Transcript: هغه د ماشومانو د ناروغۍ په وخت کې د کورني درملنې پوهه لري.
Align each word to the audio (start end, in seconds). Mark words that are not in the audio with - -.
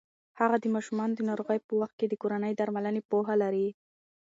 هغه 0.39 0.57
د 0.59 0.65
ماشومانو 0.75 1.13
د 1.17 1.21
ناروغۍ 1.29 1.59
په 1.63 1.73
وخت 1.81 1.93
کې 1.99 2.05
د 2.07 2.13
کورني 2.21 2.51
درملنې 2.59 3.01
پوهه 3.09 3.35
لري. 3.43 3.67